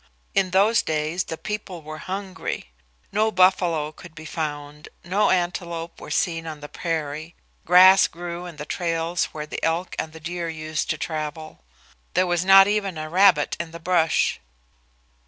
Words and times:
In 0.33 0.49
those 0.49 0.81
days 0.81 1.25
the 1.25 1.37
people 1.37 1.83
were 1.83 1.99
hungry. 1.99 2.71
No 3.11 3.31
buffalo 3.31 3.91
could 3.91 4.15
be 4.15 4.25
found, 4.25 4.89
no 5.03 5.29
antelope 5.29 6.01
were 6.01 6.09
seen 6.09 6.47
on 6.47 6.59
the 6.59 6.67
prairie. 6.67 7.35
Grass 7.67 8.07
grew 8.07 8.47
in 8.47 8.55
the 8.55 8.65
trails 8.65 9.25
where 9.25 9.45
the 9.45 9.63
elk 9.63 9.95
and 9.99 10.11
the 10.11 10.19
deer 10.19 10.49
used 10.49 10.89
to 10.89 10.97
travel. 10.97 11.59
There 12.15 12.25
was 12.25 12.43
not 12.43 12.67
even 12.67 12.97
a 12.97 13.11
rabbit 13.11 13.55
in 13.59 13.69
the 13.69 13.79
brush. 13.79 14.39